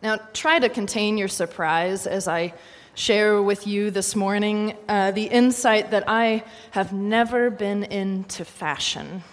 Now, 0.00 0.18
try 0.32 0.60
to 0.60 0.68
contain 0.68 1.18
your 1.18 1.26
surprise 1.26 2.06
as 2.06 2.28
I 2.28 2.54
share 2.94 3.42
with 3.42 3.66
you 3.66 3.90
this 3.90 4.14
morning 4.14 4.76
uh, 4.88 5.10
the 5.10 5.24
insight 5.24 5.90
that 5.90 6.04
I 6.06 6.44
have 6.70 6.92
never 6.92 7.50
been 7.50 7.82
into 7.82 8.44
fashion. 8.44 9.24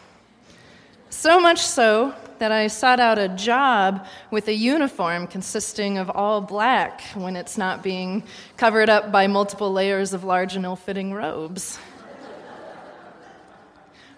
So 1.12 1.40
much 1.40 1.60
so 1.60 2.16
that 2.40 2.52
I 2.52 2.66
sought 2.66 3.00
out 3.00 3.20
a 3.20 3.28
job 3.28 4.08
with 4.32 4.48
a 4.48 4.54
uniform 4.54 5.28
consisting 5.28 6.00
of 6.00 6.10
all 6.10 6.42
black 6.42 7.02
when 7.14 7.36
it's 7.36 7.60
not 7.60 7.84
being 7.84 8.24
covered 8.58 8.90
up 8.90 9.12
by 9.12 9.28
multiple 9.28 9.72
layers 9.72 10.14
of 10.14 10.24
large 10.24 10.56
and 10.56 10.66
ill 10.66 10.76
fitting 10.76 11.14
robes. 11.14 11.78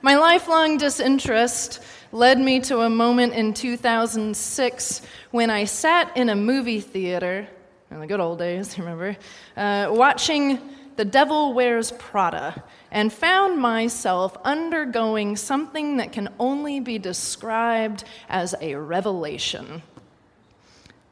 My 0.01 0.15
lifelong 0.15 0.77
disinterest 0.77 1.83
led 2.17 2.39
me 2.39 2.59
to 2.59 2.79
a 2.79 2.89
moment 2.89 3.31
in 3.33 3.53
2006 3.53 5.01
when 5.29 5.51
I 5.51 5.65
sat 5.65 6.17
in 6.17 6.29
a 6.29 6.35
movie 6.35 6.79
theater, 6.79 7.47
in 7.91 7.99
the 7.99 8.07
good 8.07 8.19
old 8.19 8.39
days, 8.39 8.77
remember, 8.79 9.15
uh, 9.55 9.89
watching 9.91 10.59
The 10.95 11.05
Devil 11.05 11.53
Wears 11.53 11.91
Prada, 11.91 12.63
and 12.89 13.13
found 13.13 13.59
myself 13.59 14.35
undergoing 14.43 15.35
something 15.35 15.97
that 15.97 16.11
can 16.11 16.29
only 16.39 16.79
be 16.79 16.97
described 16.97 18.03
as 18.29 18.55
a 18.61 18.73
revelation. 18.73 19.83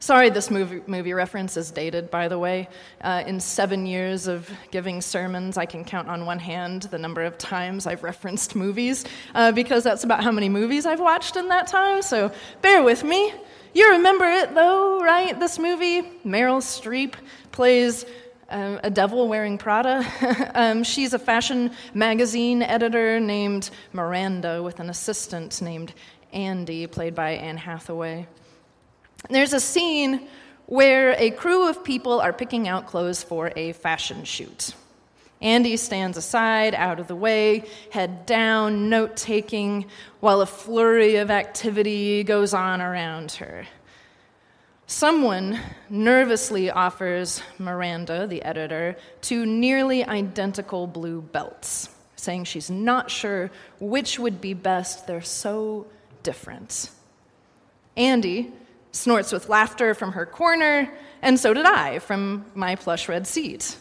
Sorry, 0.06 0.30
this 0.30 0.52
movie, 0.52 0.82
movie 0.86 1.14
reference 1.14 1.58
is 1.58 1.72
dated, 1.72 2.12
by 2.12 2.28
the 2.28 2.38
way. 2.38 2.70
Uh, 3.02 3.24
in 3.26 3.40
seven 3.40 3.88
years 3.88 4.28
of 4.28 4.48
giving 4.70 5.02
sermons, 5.02 5.58
I 5.58 5.66
can 5.66 5.84
count 5.84 6.10
on 6.10 6.28
one 6.28 6.38
hand 6.38 6.84
the 6.84 7.00
number 7.00 7.24
of 7.24 7.40
times 7.40 7.88
I've 7.88 8.04
referenced 8.04 8.56
movies, 8.56 9.04
uh, 9.34 9.52
because 9.52 9.84
that's 9.84 10.04
about 10.04 10.24
how 10.24 10.32
many 10.32 10.48
movies 10.48 10.86
I've 10.86 11.00
watched 11.00 11.38
in 11.38 11.48
that 11.48 11.66
time, 11.66 12.04
so 12.04 12.32
bear 12.62 12.84
with 12.84 13.04
me. 13.04 13.34
You 13.74 13.94
remember 13.94 14.26
it, 14.26 14.54
though, 14.54 15.02
right? 15.02 15.40
This 15.40 15.58
movie, 15.58 16.04
Meryl 16.24 16.62
Streep 16.62 17.16
plays 17.52 18.06
uh, 18.52 18.78
a 18.84 18.92
devil 18.92 19.28
wearing 19.28 19.58
Prada. 19.58 20.06
um, 20.54 20.84
she's 20.84 21.16
a 21.16 21.20
fashion 21.20 21.72
magazine 21.96 22.62
editor 22.62 23.20
named 23.20 23.72
Miranda 23.92 24.62
with 24.62 24.80
an 24.80 24.92
assistant 24.92 25.64
named 25.64 25.96
Andy, 26.32 26.86
played 26.86 27.16
by 27.16 27.32
Anne 27.32 27.58
Hathaway. 27.58 28.28
There's 29.30 29.54
a 29.54 29.60
scene 29.60 30.28
where 30.68 31.16
a 31.18 31.32
crew 31.32 31.68
of 31.68 31.84
people 31.84 32.20
are 32.20 32.34
picking 32.34 32.68
out 32.68 32.88
clothes 32.88 33.24
for 33.24 33.52
a 33.56 33.74
fashion 33.74 34.24
shoot. 34.24 34.74
Andy 35.42 35.78
stands 35.78 36.18
aside, 36.18 36.74
out 36.74 37.00
of 37.00 37.08
the 37.08 37.16
way, 37.16 37.66
head 37.92 38.26
down, 38.26 38.90
note 38.90 39.16
taking, 39.18 39.86
while 40.20 40.42
a 40.42 40.46
flurry 40.46 41.18
of 41.18 41.30
activity 41.30 42.24
goes 42.24 42.54
on 42.54 42.82
around 42.82 43.34
her. 43.34 43.68
Someone 44.88 45.60
nervously 45.90 46.70
offers 46.70 47.42
Miranda, 47.58 48.28
the 48.28 48.44
editor, 48.44 48.96
two 49.22 49.46
nearly 49.46 50.06
identical 50.06 50.88
blue 50.88 51.22
belts, 51.22 51.90
saying 52.16 52.46
she's 52.46 52.70
not 52.70 53.10
sure 53.10 53.52
which 53.80 54.20
would 54.20 54.40
be 54.40 54.54
best. 54.54 55.06
They're 55.08 55.22
so 55.22 55.88
different. 56.24 56.92
Andy, 57.98 58.54
snorts 58.96 59.32
with 59.32 59.50
laughter 59.50 59.94
from 59.94 60.14
her 60.14 60.26
corner, 60.26 60.92
and 61.22 61.40
so 61.40 61.54
did 61.54 61.66
I 61.66 62.00
from 62.00 62.46
my 62.56 62.76
plush 62.76 63.10
red 63.10 63.28
seat. 63.28 63.78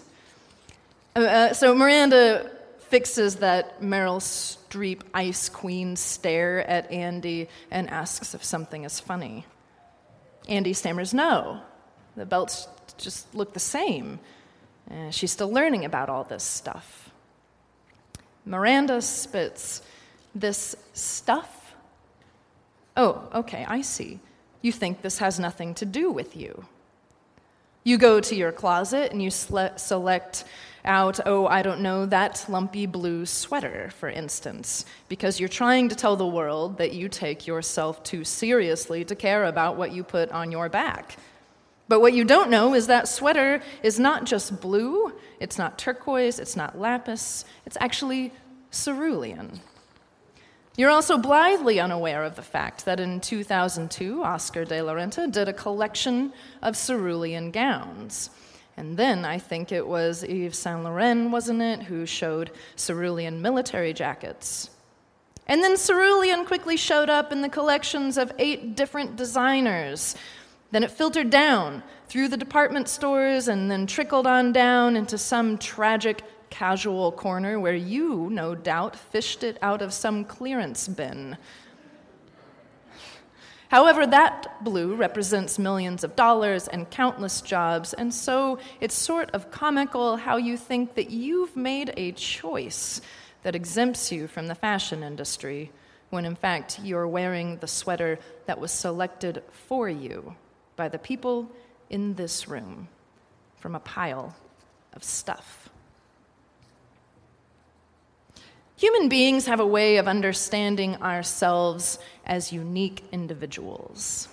Uh, 1.14 1.20
uh, 1.20 1.54
so 1.54 1.74
Miranda 1.74 2.50
fixes 2.88 3.36
that 3.36 3.80
Meryl 3.80 4.20
Streep 4.20 5.02
ice 5.14 5.48
queen 5.48 5.96
stare 5.96 6.68
at 6.68 6.90
Andy 6.90 7.48
and 7.70 7.88
asks 7.90 8.34
if 8.34 8.44
something 8.44 8.84
is 8.84 9.00
funny. 9.00 9.46
Andy 10.48 10.72
stammers, 10.72 11.14
No, 11.14 11.60
the 12.16 12.26
belts 12.26 12.68
just 12.98 13.32
look 13.34 13.54
the 13.54 13.60
same. 13.60 14.18
Uh, 14.90 15.10
she's 15.10 15.30
still 15.30 15.50
learning 15.50 15.84
about 15.84 16.08
all 16.08 16.24
this 16.24 16.44
stuff. 16.44 17.10
Miranda 18.44 19.00
spits, 19.00 19.80
This 20.34 20.76
stuff? 20.92 21.74
Oh, 22.96 23.28
okay, 23.34 23.64
I 23.66 23.80
see 23.80 24.20
you 24.64 24.72
think 24.72 25.02
this 25.02 25.18
has 25.18 25.38
nothing 25.38 25.74
to 25.74 25.84
do 25.84 26.10
with 26.10 26.34
you. 26.34 26.64
You 27.84 27.98
go 27.98 28.18
to 28.18 28.34
your 28.34 28.50
closet 28.50 29.12
and 29.12 29.22
you 29.22 29.30
select 29.30 30.44
out, 30.86 31.20
oh, 31.26 31.46
I 31.46 31.60
don't 31.60 31.80
know, 31.80 32.06
that 32.06 32.46
lumpy 32.48 32.86
blue 32.86 33.26
sweater, 33.26 33.90
for 33.98 34.08
instance, 34.08 34.86
because 35.08 35.38
you're 35.38 35.50
trying 35.50 35.90
to 35.90 35.94
tell 35.94 36.16
the 36.16 36.26
world 36.26 36.78
that 36.78 36.94
you 36.94 37.10
take 37.10 37.46
yourself 37.46 38.02
too 38.04 38.24
seriously 38.24 39.04
to 39.04 39.14
care 39.14 39.44
about 39.44 39.76
what 39.76 39.92
you 39.92 40.02
put 40.02 40.30
on 40.30 40.50
your 40.50 40.70
back. 40.70 41.16
But 41.86 42.00
what 42.00 42.14
you 42.14 42.24
don't 42.24 42.48
know 42.48 42.72
is 42.72 42.86
that 42.86 43.06
sweater 43.06 43.60
is 43.82 44.00
not 44.00 44.24
just 44.24 44.62
blue, 44.62 45.12
it's 45.40 45.58
not 45.58 45.78
turquoise, 45.78 46.38
it's 46.38 46.56
not 46.56 46.78
lapis, 46.78 47.44
it's 47.66 47.76
actually 47.80 48.32
cerulean. 48.70 49.60
You're 50.76 50.90
also 50.90 51.18
blithely 51.18 51.78
unaware 51.78 52.24
of 52.24 52.34
the 52.34 52.42
fact 52.42 52.84
that 52.84 52.98
in 52.98 53.20
2002, 53.20 54.24
Oscar 54.24 54.64
de 54.64 54.82
la 54.82 54.94
Renta 54.94 55.30
did 55.30 55.48
a 55.48 55.52
collection 55.52 56.32
of 56.62 56.76
cerulean 56.76 57.52
gowns. 57.52 58.30
And 58.76 58.96
then 58.96 59.24
I 59.24 59.38
think 59.38 59.70
it 59.70 59.86
was 59.86 60.24
Yves 60.24 60.58
Saint 60.58 60.82
Laurent, 60.82 61.30
wasn't 61.30 61.62
it, 61.62 61.84
who 61.84 62.06
showed 62.06 62.50
cerulean 62.76 63.40
military 63.40 63.92
jackets. 63.92 64.70
And 65.46 65.62
then 65.62 65.76
cerulean 65.76 66.44
quickly 66.44 66.76
showed 66.76 67.08
up 67.08 67.30
in 67.30 67.40
the 67.40 67.48
collections 67.48 68.18
of 68.18 68.32
eight 68.40 68.74
different 68.74 69.14
designers. 69.14 70.16
Then 70.72 70.82
it 70.82 70.90
filtered 70.90 71.30
down 71.30 71.84
through 72.08 72.28
the 72.28 72.36
department 72.36 72.88
stores 72.88 73.46
and 73.46 73.70
then 73.70 73.86
trickled 73.86 74.26
on 74.26 74.52
down 74.52 74.96
into 74.96 75.18
some 75.18 75.56
tragic 75.58 76.22
casual 76.50 77.12
corner 77.12 77.58
where 77.58 77.74
you, 77.74 78.28
no 78.30 78.54
doubt, 78.54 78.96
fished 78.96 79.42
it 79.42 79.58
out 79.62 79.82
of 79.82 79.92
some 79.92 80.24
clearance 80.24 80.88
bin. 80.88 81.36
However, 83.68 84.06
that 84.06 84.62
blue 84.62 84.94
represents 84.94 85.58
millions 85.58 86.04
of 86.04 86.14
dollars 86.14 86.68
and 86.68 86.88
countless 86.90 87.40
jobs, 87.40 87.92
and 87.92 88.14
so 88.14 88.58
it's 88.80 88.94
sort 88.94 89.30
of 89.32 89.50
comical 89.50 90.16
how 90.16 90.36
you 90.36 90.56
think 90.56 90.94
that 90.94 91.10
you've 91.10 91.56
made 91.56 91.92
a 91.96 92.12
choice 92.12 93.00
that 93.42 93.56
exempts 93.56 94.12
you 94.12 94.28
from 94.28 94.46
the 94.46 94.54
fashion 94.54 95.02
industry, 95.02 95.72
when 96.10 96.24
in 96.24 96.36
fact 96.36 96.78
you're 96.84 97.08
wearing 97.08 97.58
the 97.58 97.66
sweater 97.66 98.18
that 98.46 98.60
was 98.60 98.70
selected 98.70 99.42
for 99.50 99.88
you 99.88 100.36
by 100.76 100.88
the 100.88 100.98
people 100.98 101.50
in 101.90 102.14
this 102.14 102.46
room 102.46 102.86
from 103.56 103.74
a 103.74 103.80
pile 103.80 104.36
of 104.92 105.02
stuff. 105.02 105.68
Human 108.76 109.08
beings 109.08 109.46
have 109.46 109.60
a 109.60 109.66
way 109.66 109.98
of 109.98 110.08
understanding 110.08 110.96
ourselves 110.96 111.98
as 112.26 112.52
unique 112.52 113.04
individuals. 113.12 114.28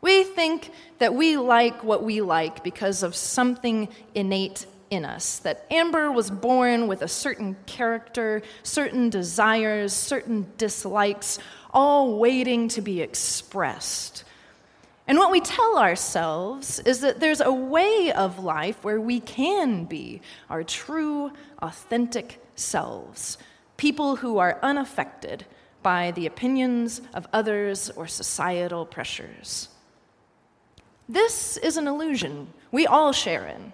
We 0.00 0.24
think 0.24 0.70
that 0.98 1.14
we 1.14 1.36
like 1.36 1.84
what 1.84 2.02
we 2.02 2.22
like 2.22 2.64
because 2.64 3.02
of 3.02 3.14
something 3.14 3.88
innate 4.14 4.66
in 4.90 5.04
us, 5.04 5.38
that 5.40 5.66
Amber 5.70 6.10
was 6.10 6.30
born 6.30 6.88
with 6.88 7.02
a 7.02 7.08
certain 7.08 7.56
character, 7.66 8.42
certain 8.64 9.08
desires, 9.08 9.92
certain 9.92 10.46
dislikes, 10.58 11.38
all 11.72 12.18
waiting 12.18 12.66
to 12.68 12.80
be 12.80 13.00
expressed. 13.00 14.24
And 15.10 15.18
what 15.18 15.32
we 15.32 15.40
tell 15.40 15.76
ourselves 15.76 16.78
is 16.78 17.00
that 17.00 17.18
there's 17.18 17.40
a 17.40 17.52
way 17.52 18.12
of 18.12 18.38
life 18.38 18.84
where 18.84 19.00
we 19.00 19.18
can 19.18 19.84
be 19.84 20.20
our 20.48 20.62
true, 20.62 21.32
authentic 21.60 22.40
selves, 22.54 23.36
people 23.76 24.14
who 24.14 24.38
are 24.38 24.60
unaffected 24.62 25.46
by 25.82 26.12
the 26.12 26.26
opinions 26.26 27.02
of 27.12 27.26
others 27.32 27.90
or 27.96 28.06
societal 28.06 28.86
pressures. 28.86 29.70
This 31.08 31.56
is 31.56 31.76
an 31.76 31.88
illusion 31.88 32.46
we 32.70 32.86
all 32.86 33.10
share 33.10 33.48
in. 33.48 33.72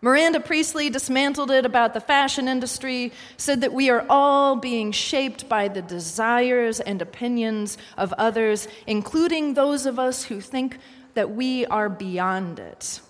Miranda 0.00 0.38
Priestly 0.38 0.90
dismantled 0.90 1.50
it 1.50 1.66
about 1.66 1.92
the 1.92 2.00
fashion 2.00 2.46
industry, 2.46 3.12
said 3.36 3.60
that 3.62 3.72
we 3.72 3.90
are 3.90 4.06
all 4.08 4.54
being 4.54 4.92
shaped 4.92 5.48
by 5.48 5.66
the 5.66 5.82
desires 5.82 6.78
and 6.78 7.02
opinions 7.02 7.76
of 7.96 8.12
others, 8.12 8.68
including 8.86 9.54
those 9.54 9.86
of 9.86 9.98
us 9.98 10.24
who 10.24 10.40
think 10.40 10.78
that 11.14 11.30
we 11.30 11.66
are 11.66 11.88
beyond 11.88 12.60
it. 12.60 13.00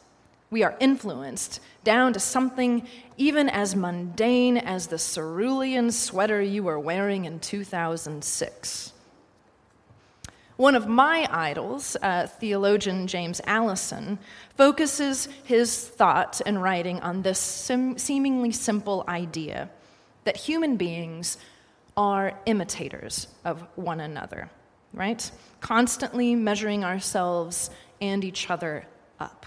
We 0.50 0.62
are 0.62 0.76
influenced 0.80 1.60
down 1.84 2.14
to 2.14 2.20
something 2.20 2.88
even 3.18 3.50
as 3.50 3.76
mundane 3.76 4.56
as 4.56 4.86
the 4.86 4.98
cerulean 4.98 5.90
sweater 5.90 6.40
you 6.40 6.62
were 6.62 6.80
wearing 6.80 7.26
in 7.26 7.38
2006. 7.38 8.92
One 10.58 10.74
of 10.74 10.88
my 10.88 11.28
idols, 11.30 11.96
uh, 12.02 12.26
theologian 12.26 13.06
James 13.06 13.40
Alison, 13.46 14.18
focuses 14.56 15.28
his 15.44 15.86
thought 15.86 16.40
and 16.44 16.60
writing 16.60 16.98
on 16.98 17.22
this 17.22 17.38
sim- 17.38 17.96
seemingly 17.96 18.50
simple 18.50 19.04
idea 19.06 19.70
that 20.24 20.36
human 20.36 20.76
beings 20.76 21.38
are 21.96 22.36
imitators 22.44 23.28
of 23.44 23.64
one 23.76 24.00
another, 24.00 24.50
right? 24.92 25.30
Constantly 25.60 26.34
measuring 26.34 26.82
ourselves 26.82 27.70
and 28.00 28.24
each 28.24 28.50
other 28.50 28.84
up. 29.20 29.46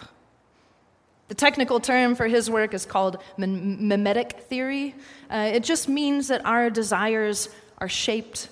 The 1.28 1.36
technical 1.36 1.82
term 1.82 2.16
for 2.16 2.28
his 2.28 2.50
work 2.50 2.74
is 2.74 2.86
called 2.86 3.22
mimetic 3.36 4.40
theory. 4.44 4.96
Uh, 5.30 5.52
it 5.54 5.66
just 5.66 5.90
means 5.90 6.30
that 6.30 6.46
our 6.46 6.70
desires 6.70 7.50
are 7.80 7.90
shaped 7.90 8.48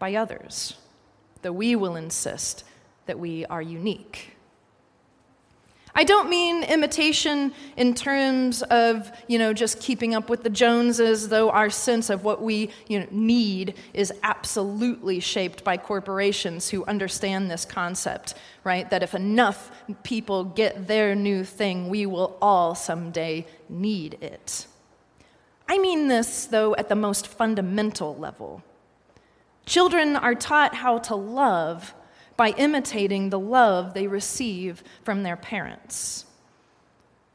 by 0.00 0.16
others, 0.16 0.74
that 1.42 1.52
we 1.52 1.76
will 1.76 1.96
insist 1.96 2.64
that 3.06 3.18
we 3.18 3.44
are 3.46 3.62
unique. 3.62 4.36
I 5.94 6.04
don't 6.04 6.30
mean 6.30 6.62
imitation 6.62 7.52
in 7.76 7.94
terms 7.94 8.62
of, 8.62 9.10
you 9.26 9.38
know, 9.38 9.52
just 9.52 9.80
keeping 9.80 10.14
up 10.14 10.30
with 10.30 10.44
the 10.44 10.50
Joneses, 10.50 11.28
though 11.28 11.50
our 11.50 11.68
sense 11.68 12.10
of 12.10 12.22
what 12.22 12.40
we 12.40 12.70
you 12.86 13.00
know, 13.00 13.06
need 13.10 13.74
is 13.92 14.12
absolutely 14.22 15.18
shaped 15.18 15.64
by 15.64 15.76
corporations 15.76 16.68
who 16.68 16.84
understand 16.84 17.50
this 17.50 17.64
concept, 17.64 18.34
right? 18.62 18.88
That 18.90 19.02
if 19.02 19.14
enough 19.14 19.72
people 20.04 20.44
get 20.44 20.86
their 20.86 21.14
new 21.14 21.42
thing, 21.42 21.88
we 21.88 22.06
will 22.06 22.38
all 22.40 22.74
someday 22.74 23.46
need 23.68 24.16
it. 24.22 24.66
I 25.68 25.78
mean 25.78 26.08
this, 26.08 26.46
though, 26.46 26.74
at 26.76 26.88
the 26.88 26.96
most 26.96 27.26
fundamental 27.26 28.16
level. 28.16 28.62
Children 29.70 30.16
are 30.16 30.34
taught 30.34 30.74
how 30.74 30.98
to 30.98 31.14
love 31.14 31.94
by 32.36 32.48
imitating 32.48 33.30
the 33.30 33.38
love 33.38 33.94
they 33.94 34.08
receive 34.08 34.82
from 35.04 35.22
their 35.22 35.36
parents. 35.36 36.24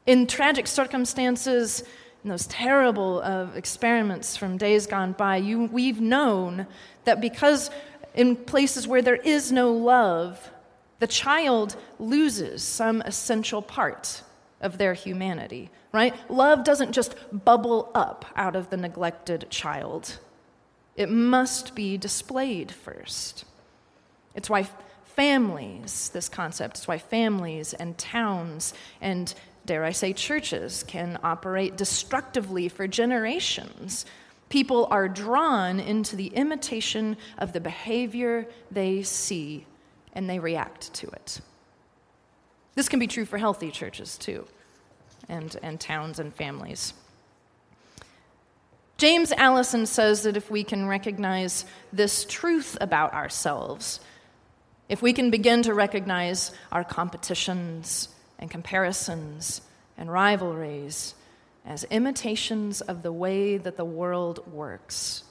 In 0.04 0.26
tragic 0.26 0.66
circumstances, 0.66 1.82
in 2.22 2.28
those 2.28 2.46
terrible 2.48 3.22
uh, 3.24 3.46
experiments 3.54 4.36
from 4.36 4.58
days 4.58 4.86
gone 4.86 5.12
by, 5.12 5.38
you, 5.38 5.64
we've 5.64 6.02
known 6.02 6.66
that 7.04 7.22
because 7.22 7.70
in 8.14 8.36
places 8.36 8.86
where 8.86 9.00
there 9.00 9.16
is 9.16 9.50
no 9.50 9.72
love, 9.72 10.50
the 10.98 11.06
child 11.06 11.74
loses 11.98 12.62
some 12.62 13.00
essential 13.00 13.62
part 13.62 14.20
of 14.60 14.76
their 14.76 14.92
humanity, 14.92 15.70
right? 15.90 16.14
Love 16.30 16.64
doesn't 16.64 16.92
just 16.92 17.14
bubble 17.32 17.90
up 17.94 18.26
out 18.36 18.56
of 18.56 18.68
the 18.68 18.76
neglected 18.76 19.46
child, 19.48 20.18
it 20.96 21.10
must 21.10 21.74
be 21.74 21.98
displayed 21.98 22.72
first. 22.72 23.44
It's 24.34 24.50
why 24.50 24.68
families, 25.04 26.10
this 26.10 26.28
concept. 26.28 26.78
It's 26.78 26.88
why 26.88 26.98
families 26.98 27.74
and 27.74 27.96
towns 27.96 28.74
and, 29.00 29.32
dare 29.64 29.84
I 29.84 29.92
say, 29.92 30.12
churches 30.12 30.82
can 30.82 31.18
operate 31.22 31.76
destructively 31.76 32.68
for 32.68 32.86
generations. 32.86 34.06
People 34.48 34.86
are 34.90 35.08
drawn 35.08 35.80
into 35.80 36.16
the 36.16 36.28
imitation 36.28 37.16
of 37.38 37.52
the 37.52 37.60
behavior 37.60 38.46
they 38.70 39.02
see 39.02 39.66
and 40.12 40.30
they 40.30 40.38
react 40.38 40.92
to 40.94 41.08
it. 41.08 41.40
This 42.74 42.88
can 42.88 42.98
be 42.98 43.06
true 43.06 43.24
for 43.24 43.38
healthy 43.38 43.70
churches 43.70 44.18
too, 44.18 44.46
and, 45.28 45.56
and 45.62 45.80
towns 45.80 46.18
and 46.18 46.32
families. 46.32 46.92
James 48.98 49.30
Alison 49.32 49.84
says 49.84 50.22
that 50.22 50.36
if 50.36 50.50
we 50.50 50.64
can 50.64 50.88
recognize 50.88 51.66
this 51.92 52.24
truth 52.24 52.78
about 52.80 53.12
ourselves, 53.12 54.00
if 54.88 55.02
we 55.02 55.12
can 55.12 55.30
begin 55.30 55.62
to 55.62 55.74
recognize 55.74 56.52
our 56.72 56.82
competitions 56.82 58.08
and 58.38 58.50
comparisons 58.50 59.60
and 59.98 60.10
rivalries 60.10 61.14
as 61.66 61.84
imitations 61.84 62.80
of 62.80 63.02
the 63.02 63.12
way 63.12 63.58
that 63.58 63.76
the 63.76 63.84
world 63.84 64.50
works, 64.50 65.24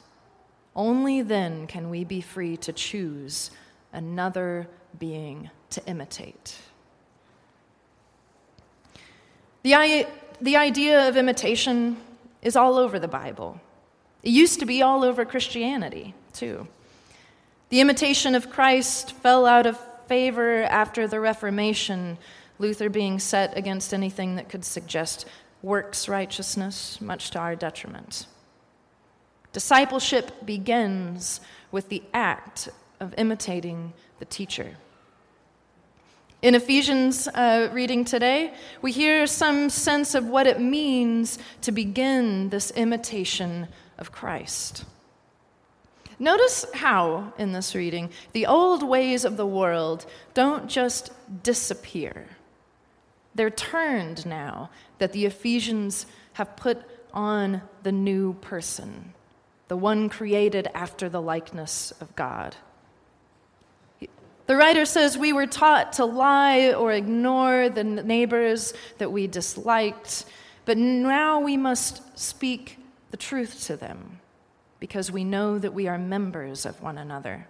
only 0.75 1.21
then 1.23 1.65
can 1.65 1.89
we 1.89 2.03
be 2.03 2.21
free 2.21 2.57
to 2.57 2.73
choose 2.73 3.49
another 3.93 4.67
being 4.99 5.49
to 5.71 5.83
imitate. 5.87 6.55
The, 9.63 10.05
the 10.41 10.57
idea 10.57 11.07
of 11.07 11.17
imitation 11.17 11.97
is 12.45 12.55
all 12.55 12.77
over 12.77 12.99
the 12.99 13.07
Bible. 13.07 13.59
It 14.21 14.29
used 14.29 14.59
to 14.59 14.65
be 14.65 14.83
all 14.83 15.03
over 15.03 15.25
Christianity, 15.25 16.13
too. 16.31 16.67
The 17.69 17.81
imitation 17.81 18.35
of 18.35 18.51
Christ 18.51 19.13
fell 19.13 19.47
out 19.47 19.65
of 19.65 19.79
favor 20.07 20.61
after 20.63 21.07
the 21.07 21.19
Reformation, 21.19 22.19
Luther 22.59 22.87
being 22.87 23.17
set 23.17 23.57
against 23.57 23.95
anything 23.95 24.35
that 24.35 24.47
could 24.47 24.63
suggest 24.63 25.25
works 25.63 26.07
righteousness, 26.07 27.01
much 27.01 27.31
to 27.31 27.39
our 27.39 27.55
detriment. 27.55 28.27
Discipleship 29.51 30.45
begins 30.45 31.41
with 31.71 31.89
the 31.89 32.03
act 32.13 32.69
of 32.99 33.15
imitating 33.17 33.91
the 34.19 34.25
teacher. 34.25 34.77
In 36.45 36.53
Ephesians 36.53 37.27
uh, 37.27 37.69
reading 37.73 38.05
today, 38.05 38.53
we 38.83 38.91
hear 38.91 39.25
some 39.25 39.67
sense 39.67 40.13
of 40.13 40.27
what 40.27 40.45
it 40.45 40.61
means 40.61 41.39
to 41.61 41.71
begin 41.71 42.49
this 42.49 42.69
imitation 42.69 43.67
of 43.97 44.11
Christ. 44.11 44.85
Notice 46.19 46.67
how, 46.75 47.33
in 47.39 47.51
this 47.51 47.73
reading, 47.73 48.11
the 48.33 48.45
old 48.45 48.87
ways 48.87 49.25
of 49.25 49.37
the 49.37 49.45
world 49.47 50.05
don't 50.35 50.69
just 50.69 51.09
disappear. 51.41 52.27
They're 53.33 53.49
turned 53.49 54.23
now 54.27 54.69
that 54.99 55.13
the 55.13 55.25
Ephesians 55.25 56.05
have 56.33 56.55
put 56.55 56.83
on 57.11 57.63
the 57.81 57.91
new 57.91 58.33
person, 58.33 59.15
the 59.67 59.77
one 59.77 60.09
created 60.09 60.67
after 60.75 61.09
the 61.09 61.23
likeness 61.23 61.91
of 61.99 62.15
God. 62.15 62.55
The 64.47 64.55
writer 64.55 64.85
says 64.85 65.17
we 65.17 65.33
were 65.33 65.47
taught 65.47 65.93
to 65.93 66.05
lie 66.05 66.73
or 66.73 66.91
ignore 66.91 67.69
the 67.69 67.83
neighbors 67.83 68.73
that 68.99 69.11
we 69.11 69.25
disliked, 69.25 70.25
but 70.65 70.77
now 70.77 71.39
we 71.39 71.57
must 71.57 72.17
speak 72.17 72.77
the 73.11 73.17
truth 73.17 73.65
to 73.65 73.75
them 73.75 74.19
because 74.79 75.11
we 75.11 75.23
know 75.23 75.57
that 75.57 75.73
we 75.73 75.87
are 75.87 75.97
members 75.97 76.65
of 76.65 76.81
one 76.81 76.97
another. 76.97 77.47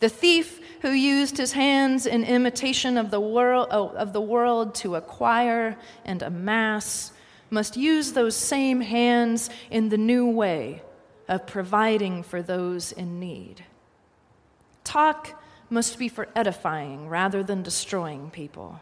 The 0.00 0.08
thief 0.08 0.60
who 0.82 0.90
used 0.90 1.36
his 1.36 1.52
hands 1.52 2.06
in 2.06 2.24
imitation 2.24 2.96
of 2.96 3.10
the, 3.10 3.20
world, 3.20 3.68
oh, 3.70 3.88
of 3.88 4.12
the 4.12 4.20
world 4.20 4.74
to 4.76 4.96
acquire 4.96 5.76
and 6.04 6.22
amass 6.22 7.12
must 7.50 7.76
use 7.76 8.12
those 8.12 8.36
same 8.36 8.80
hands 8.80 9.50
in 9.70 9.88
the 9.88 9.98
new 9.98 10.26
way 10.26 10.82
of 11.28 11.46
providing 11.46 12.22
for 12.22 12.42
those 12.42 12.92
in 12.92 13.20
need. 13.20 13.64
Talk 14.84 15.40
must 15.68 15.98
be 15.98 16.08
for 16.08 16.28
edifying 16.34 17.08
rather 17.08 17.42
than 17.42 17.62
destroying 17.62 18.30
people. 18.30 18.80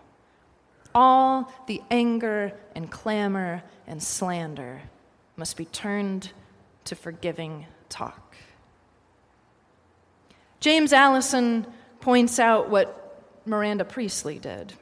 All 0.95 1.53
the 1.67 1.83
anger 1.91 2.53
and 2.75 2.91
clamor 2.91 3.63
and 3.87 4.03
slander 4.03 4.83
must 5.37 5.57
be 5.57 5.67
turned 5.67 6.31
to 6.85 6.95
forgiving 6.95 7.67
talk. 7.89 8.37
James 10.61 10.93
Alison 10.93 11.67
points 12.01 12.39
out 12.39 12.69
what 12.69 13.23
Miranda 13.45 13.85
Priestly 13.85 14.39
did. 14.39 14.73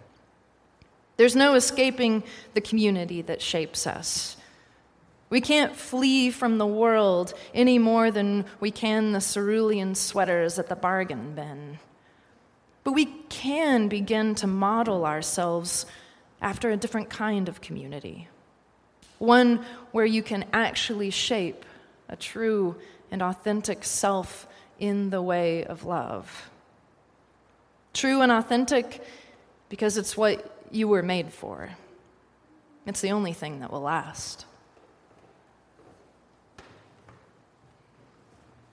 There's 1.16 1.37
no 1.37 1.54
escaping 1.54 2.23
the 2.54 2.61
community 2.61 3.23
that 3.23 3.42
shapes 3.42 3.87
us. 3.87 4.37
We 5.28 5.40
can't 5.40 5.75
flee 5.75 6.30
from 6.30 6.59
the 6.59 6.66
world 6.66 7.35
any 7.52 7.78
more 7.78 8.11
than 8.11 8.45
we 8.61 8.71
can 8.71 9.12
the 9.12 9.21
cerulean 9.21 9.95
sweaters 9.95 10.59
at 10.59 10.68
the 10.68 10.76
bargain 10.76 11.35
bin. 11.35 11.78
But 12.85 12.92
we 12.92 13.06
can 13.28 13.88
begin 13.88 14.37
to 14.37 14.47
model 14.47 15.04
ourselves 15.04 15.87
after 16.40 16.71
a 16.71 16.76
different 16.76 17.11
kind 17.11 17.49
of 17.49 17.61
community, 17.61 18.28
one 19.18 19.64
where 19.90 20.04
you 20.04 20.23
can 20.23 20.45
actually 20.52 21.11
shape 21.11 21.64
a 22.09 22.14
true 22.14 22.76
and 23.11 23.23
authentic 23.23 23.83
self 23.83 24.47
in 24.78 25.11
the 25.11 25.23
way 25.23 25.64
of 25.64 25.85
love. 25.85 26.50
True 27.92 28.21
and 28.21 28.30
authentic 28.30 29.02
because 29.68 29.97
it's 29.97 30.16
what 30.16 30.52
you 30.71 30.87
were 30.87 31.02
made 31.02 31.33
for, 31.33 31.71
it's 32.87 33.00
the 33.00 33.11
only 33.11 33.33
thing 33.33 33.61
that 33.61 33.73
will 33.73 33.80
last. 33.80 34.45